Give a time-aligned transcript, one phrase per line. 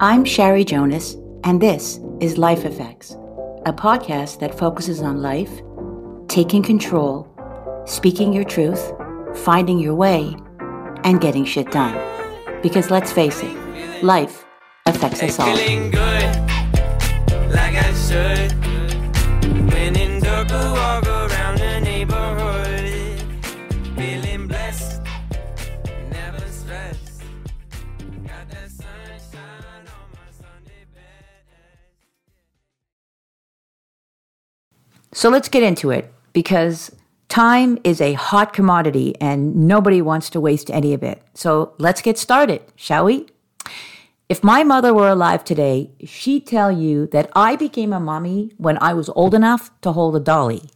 [0.00, 3.12] I'm Shari Jonas, and this is Life Effects,
[3.66, 5.50] a podcast that focuses on life,
[6.28, 7.28] taking control,
[7.86, 8.92] speaking your truth,
[9.34, 10.34] finding your way,
[11.04, 11.98] and getting shit done.
[12.62, 14.44] Because let's face it, life
[14.86, 15.56] affects us all.
[35.20, 36.96] So let's get into it because
[37.28, 41.20] time is a hot commodity and nobody wants to waste any of it.
[41.34, 43.26] So let's get started, shall we?
[44.30, 48.78] If my mother were alive today, she'd tell you that I became a mommy when
[48.80, 50.70] I was old enough to hold a dolly.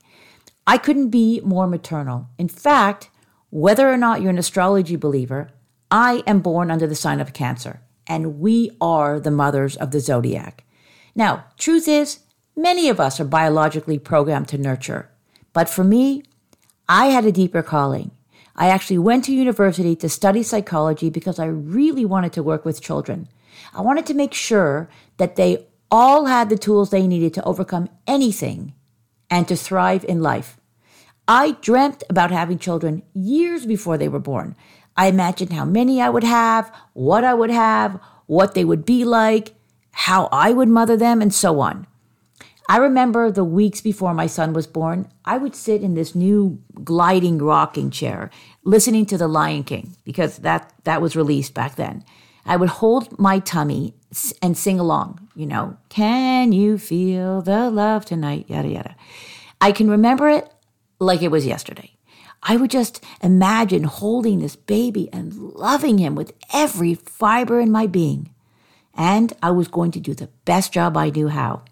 [0.66, 2.28] I couldn't be more maternal.
[2.36, 3.08] In fact,
[3.48, 5.52] whether or not you're an astrology believer,
[5.90, 10.00] I am born under the sign of Cancer, and we are the mothers of the
[10.00, 10.64] zodiac.
[11.14, 12.18] Now, truth is,
[12.56, 15.10] Many of us are biologically programmed to nurture.
[15.52, 16.22] But for me,
[16.88, 18.12] I had a deeper calling.
[18.54, 22.80] I actually went to university to study psychology because I really wanted to work with
[22.80, 23.28] children.
[23.74, 27.88] I wanted to make sure that they all had the tools they needed to overcome
[28.06, 28.72] anything
[29.28, 30.56] and to thrive in life.
[31.26, 34.54] I dreamt about having children years before they were born.
[34.96, 39.04] I imagined how many I would have, what I would have, what they would be
[39.04, 39.54] like,
[39.90, 41.88] how I would mother them, and so on.
[42.66, 46.62] I remember the weeks before my son was born, I would sit in this new
[46.82, 48.30] gliding rocking chair
[48.64, 52.04] listening to The Lion King because that, that was released back then.
[52.46, 53.94] I would hold my tummy
[54.40, 58.46] and sing along, you know, can you feel the love tonight?
[58.48, 58.96] Yada, yada.
[59.60, 60.48] I can remember it
[60.98, 61.90] like it was yesterday.
[62.42, 67.86] I would just imagine holding this baby and loving him with every fiber in my
[67.86, 68.30] being.
[68.94, 71.62] And I was going to do the best job I knew how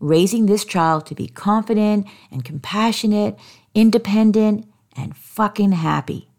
[0.00, 3.38] raising this child to be confident and compassionate,
[3.74, 6.30] independent, and fucking happy.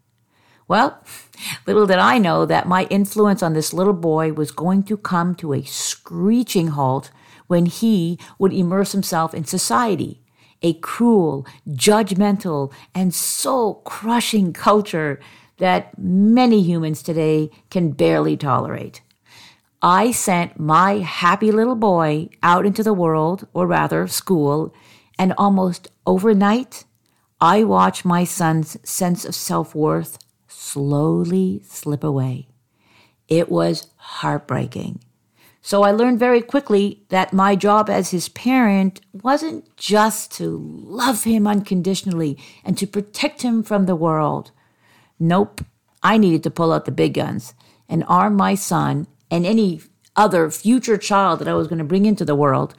[0.68, 1.02] Well,
[1.66, 5.34] little did I know that my influence on this little boy was going to come
[5.36, 7.10] to a screeching halt
[7.48, 10.22] when he would immerse himself in society,
[10.62, 15.18] a cruel, judgmental, and soul crushing culture
[15.58, 19.00] that many humans today can barely tolerate.
[19.82, 24.74] I sent my happy little boy out into the world, or rather, school,
[25.18, 26.84] and almost overnight,
[27.40, 32.48] I watched my son's sense of self worth slowly slip away.
[33.28, 35.00] It was heartbreaking.
[35.62, 41.24] So I learned very quickly that my job as his parent wasn't just to love
[41.24, 44.52] him unconditionally and to protect him from the world.
[45.18, 45.62] Nope,
[46.02, 47.54] I needed to pull out the big guns
[47.88, 49.80] and arm my son and any
[50.16, 52.74] other future child that I was going to bring into the world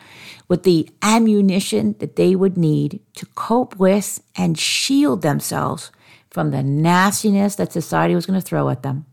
[0.48, 5.92] with the ammunition that they would need to cope with and shield themselves
[6.30, 9.06] from the nastiness that society was going to throw at them.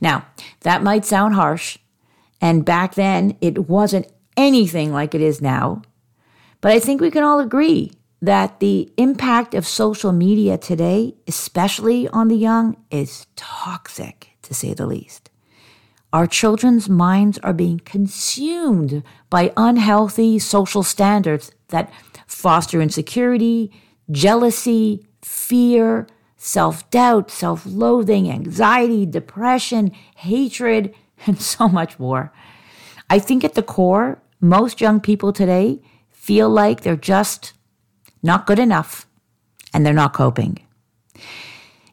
[0.00, 0.26] Now,
[0.60, 1.78] that might sound harsh,
[2.40, 5.82] and back then it wasn't anything like it is now,
[6.60, 12.08] but I think we can all agree that the impact of social media today, especially
[12.08, 15.30] on the young, is toxic to say the least.
[16.12, 21.92] Our children's minds are being consumed by unhealthy social standards that
[22.26, 23.72] foster insecurity,
[24.10, 26.06] jealousy, fear,
[26.36, 30.94] self doubt, self loathing, anxiety, depression, hatred,
[31.26, 32.32] and so much more.
[33.10, 35.80] I think at the core, most young people today
[36.10, 37.52] feel like they're just
[38.22, 39.06] not good enough
[39.72, 40.58] and they're not coping.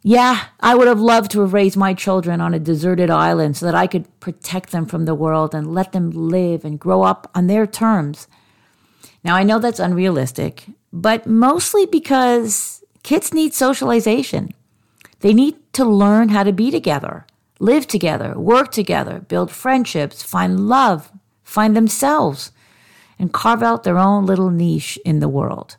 [0.06, 3.66] Yeah, I would have loved to have raised my children on a deserted island so
[3.66, 7.32] that I could protect them from the world and let them live and grow up
[7.34, 8.28] on their terms.
[9.24, 14.54] Now, I know that's unrealistic, but mostly because kids need socialization.
[15.22, 17.26] They need to learn how to be together,
[17.60, 21.14] live together, work together, build friendships, find love,
[21.44, 22.52] find themselves,
[23.18, 25.78] and carve out their own little niche in the world.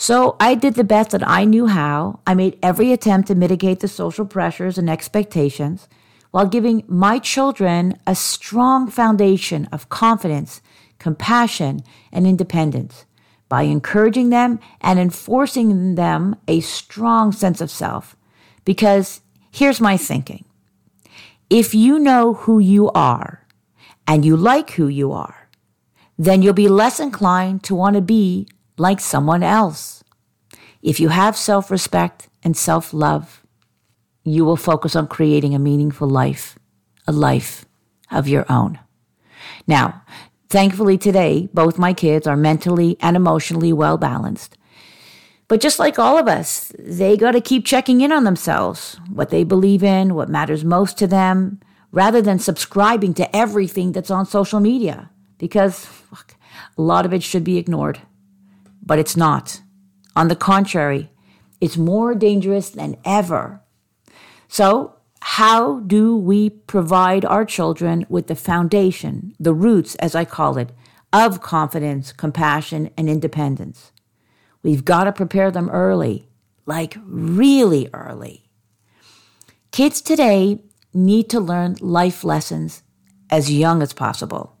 [0.00, 2.20] So I did the best that I knew how.
[2.24, 5.88] I made every attempt to mitigate the social pressures and expectations
[6.30, 10.62] while giving my children a strong foundation of confidence,
[11.00, 13.06] compassion, and independence
[13.48, 18.14] by encouraging them and enforcing them a strong sense of self.
[18.64, 19.20] Because
[19.50, 20.44] here's my thinking.
[21.50, 23.44] If you know who you are
[24.06, 25.48] and you like who you are,
[26.16, 28.46] then you'll be less inclined to want to be
[28.80, 30.04] like someone else.
[30.82, 33.44] If you have self respect and self love,
[34.24, 36.58] you will focus on creating a meaningful life,
[37.06, 37.64] a life
[38.10, 38.78] of your own.
[39.66, 40.02] Now,
[40.48, 44.56] thankfully today, both my kids are mentally and emotionally well balanced.
[45.48, 49.30] But just like all of us, they got to keep checking in on themselves, what
[49.30, 51.60] they believe in, what matters most to them,
[51.90, 56.34] rather than subscribing to everything that's on social media, because fuck,
[56.76, 58.02] a lot of it should be ignored.
[58.88, 59.60] But it's not.
[60.16, 61.12] On the contrary,
[61.60, 63.60] it's more dangerous than ever.
[64.48, 70.56] So, how do we provide our children with the foundation, the roots, as I call
[70.56, 70.72] it,
[71.12, 73.92] of confidence, compassion, and independence?
[74.62, 76.30] We've got to prepare them early,
[76.64, 78.48] like really early.
[79.70, 80.62] Kids today
[80.94, 82.82] need to learn life lessons
[83.28, 84.56] as young as possible.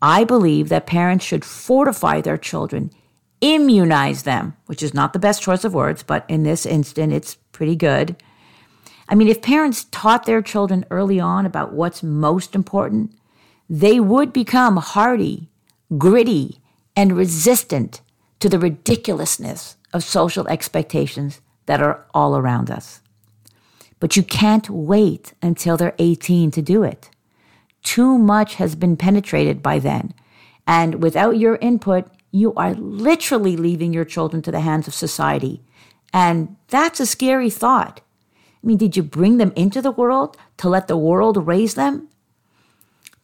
[0.00, 2.92] I believe that parents should fortify their children,
[3.40, 7.34] immunize them, which is not the best choice of words, but in this instant, it's
[7.52, 8.16] pretty good.
[9.08, 13.12] I mean, if parents taught their children early on about what's most important,
[13.68, 15.48] they would become hardy,
[15.96, 16.60] gritty,
[16.96, 18.00] and resistant
[18.40, 23.00] to the ridiculousness of social expectations that are all around us.
[24.00, 27.10] But you can't wait until they're 18 to do it.
[27.82, 30.12] Too much has been penetrated by then.
[30.66, 35.62] And without your input, you are literally leaving your children to the hands of society.
[36.12, 38.00] And that's a scary thought.
[38.62, 42.08] I mean, did you bring them into the world to let the world raise them?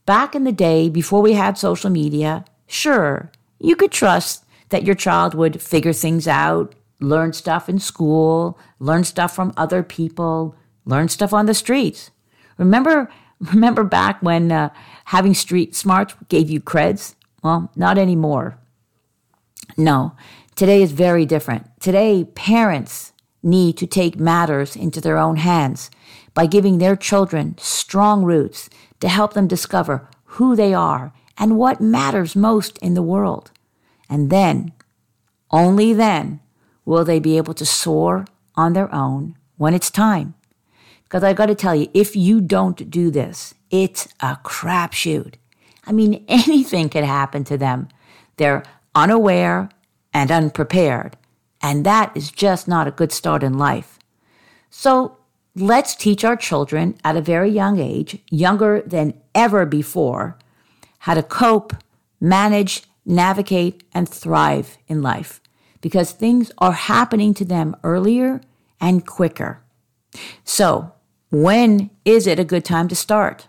[0.07, 4.95] Back in the day, before we had social media, sure, you could trust that your
[4.95, 10.57] child would figure things out, learn stuff in school, learn stuff from other people,
[10.87, 12.11] learn stuff on the streets.
[12.57, 13.11] Remember,
[13.41, 14.71] remember back when uh,
[15.07, 17.15] having street smarts gave you creds?
[17.43, 18.59] Well, not anymore.
[19.77, 20.15] No,
[20.55, 21.69] today is very different.
[21.81, 25.91] Today, parents need to take matters into their own hands
[26.35, 28.71] by giving their children strong roots
[29.01, 33.51] to help them discover who they are and what matters most in the world.
[34.09, 34.73] And then,
[35.51, 36.41] only then,
[36.85, 40.35] will they be able to soar on their own when it's time.
[41.05, 45.35] Because I got to tell you, if you don't do this, it's a crapshoot.
[45.87, 47.89] I mean, anything could happen to them.
[48.37, 48.63] They're
[48.95, 49.69] unaware
[50.13, 51.17] and unprepared,
[51.61, 53.99] and that is just not a good start in life.
[54.71, 55.19] So
[55.55, 60.39] let's teach our children at a very young age, younger than ever before,
[61.01, 61.75] how to cope,
[62.21, 65.41] manage, navigate, and thrive in life
[65.81, 68.41] because things are happening to them earlier
[68.81, 69.61] and quicker.
[70.45, 70.93] So,
[71.31, 73.47] when is it a good time to start?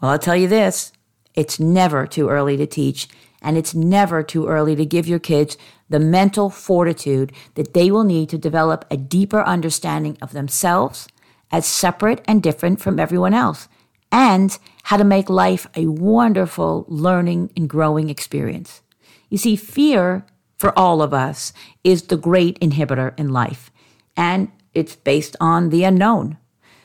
[0.00, 0.92] Well, I'll tell you this
[1.34, 3.08] it's never too early to teach,
[3.40, 5.56] and it's never too early to give your kids
[5.88, 11.08] the mental fortitude that they will need to develop a deeper understanding of themselves
[11.50, 13.68] as separate and different from everyone else,
[14.10, 18.82] and how to make life a wonderful learning and growing experience.
[19.28, 20.24] You see, fear
[20.58, 21.52] for all of us
[21.82, 23.70] is the great inhibitor in life,
[24.16, 26.38] and it's based on the unknown.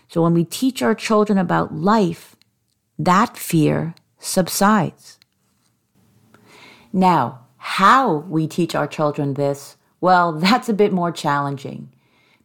[0.09, 2.35] So when we teach our children about life,
[2.97, 3.93] that fear
[4.27, 5.17] subsides.
[6.93, 11.89] Now, how we teach our children this, well, that's a bit more challenging.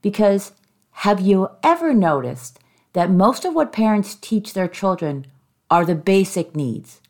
[0.01, 0.53] Because
[0.91, 2.59] have you ever noticed
[2.93, 5.27] that most of what parents teach their children
[5.71, 7.01] are the basic needs?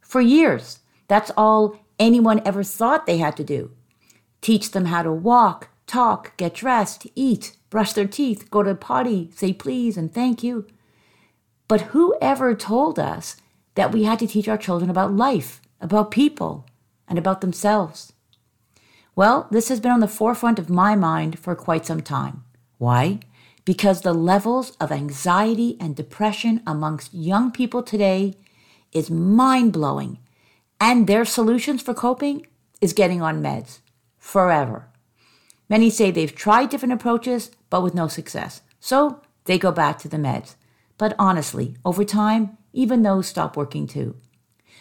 [0.00, 3.70] For years, that's all anyone ever thought they had to do.
[4.40, 9.30] Teach them how to walk, talk, get dressed, eat, brush their teeth, go to potty,
[9.34, 10.66] say please and thank you.
[11.66, 13.36] But who ever told us
[13.78, 16.66] that we had to teach our children about life, about people,
[17.06, 18.12] and about themselves?
[19.14, 22.42] Well, this has been on the forefront of my mind for quite some time.
[22.78, 23.20] Why?
[23.64, 28.34] Because the levels of anxiety and depression amongst young people today
[28.90, 30.18] is mind blowing
[30.80, 32.48] and their solutions for coping
[32.80, 33.78] is getting on meds
[34.18, 34.88] forever.
[35.68, 38.60] Many say they've tried different approaches, but with no success.
[38.80, 40.56] So they go back to the meds.
[40.96, 44.16] But honestly, over time, even those stop working too.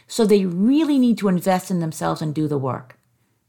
[0.07, 2.97] So they really need to invest in themselves and do the work.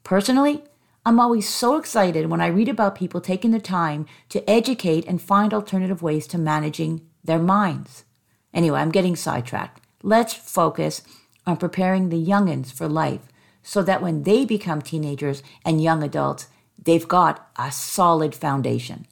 [0.02, 0.64] Personally,
[1.06, 5.22] I'm always so excited when I read about people taking the time to educate and
[5.22, 8.04] find alternative ways to managing their minds.
[8.52, 9.86] Anyway, I'm getting sidetracked.
[10.02, 11.02] Let's focus
[11.46, 13.28] on preparing the youngins for life
[13.62, 16.48] so that when they become teenagers and young adults,
[16.82, 19.06] they've got a solid foundation.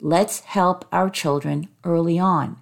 [0.00, 2.56] Let's help our children early on.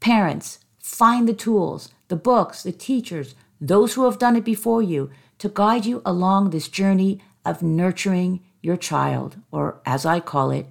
[0.00, 0.58] Parents,
[0.88, 5.48] find the tools, the books, the teachers, those who have done it before you to
[5.48, 10.66] guide you along this journey of nurturing your child, or as I call it,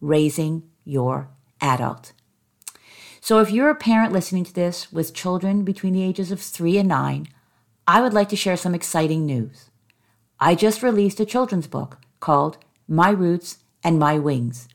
[0.00, 1.28] raising your
[1.60, 2.12] adult.
[3.20, 6.76] So if you're a parent listening to this with children between the ages of three
[6.76, 7.28] and nine,
[7.86, 9.70] I would like to share some exciting news.
[10.40, 12.58] I just released a children's book called
[12.88, 14.68] My Roots and My Wings.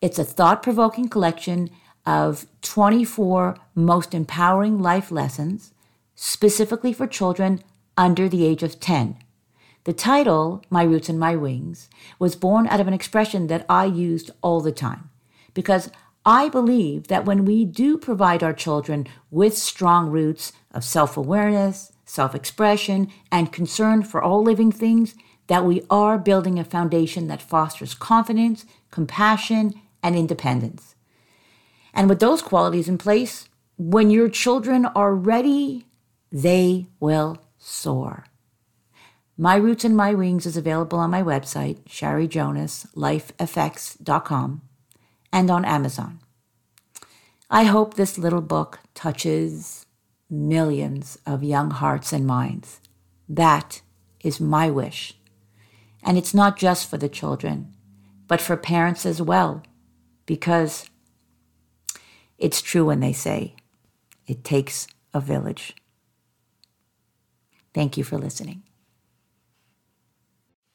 [0.00, 1.70] It's a thought provoking collection
[2.08, 5.74] of 24 most empowering life lessons
[6.14, 7.62] specifically for children
[7.98, 9.18] under the age of 10.
[9.84, 13.84] The title, My Roots and My Wings, was born out of an expression that I
[13.84, 15.10] used all the time
[15.52, 15.90] because
[16.24, 21.92] I believe that when we do provide our children with strong roots of self awareness,
[22.06, 25.14] self expression, and concern for all living things,
[25.48, 30.94] that we are building a foundation that fosters confidence, compassion, and independence.
[31.92, 35.86] And with those qualities in place, when your children are ready,
[36.30, 38.26] they will soar.
[39.36, 44.62] My Roots and My Wings is available on my website, sharijonasLifeFX.com,
[45.32, 46.18] and on Amazon.
[47.48, 49.86] I hope this little book touches
[50.28, 52.80] millions of young hearts and minds.
[53.28, 53.80] That
[54.24, 55.14] is my wish.
[56.02, 57.76] And it's not just for the children,
[58.26, 59.62] but for parents as well,
[60.26, 60.90] because
[62.38, 63.56] it's true when they say
[64.26, 65.74] it takes a village.
[67.74, 68.62] Thank you for listening.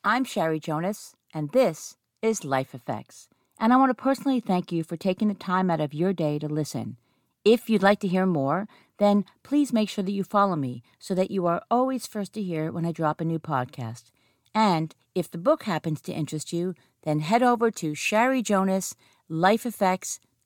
[0.03, 3.29] I'm Shari Jonas, and this is Life Effects.
[3.59, 6.37] And I want to personally thank you for taking the time out of your day
[6.39, 6.97] to listen.
[7.45, 8.67] If you'd like to hear more,
[8.97, 12.43] then please make sure that you follow me so that you are always first to
[12.43, 14.11] hear when I drop a new podcast.
[14.53, 17.95] And if the book happens to interest you, then head over to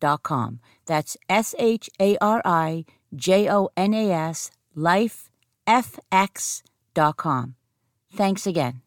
[0.01, 0.59] sharijonaslifefx.com.
[0.85, 2.85] That's S H A R I
[3.15, 5.25] J O N A S lifefx.com.
[8.13, 8.81] Thanks again.